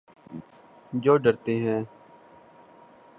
جو 0.93 1.17
ڈرتے 1.17 1.55
ہیں 1.57 1.81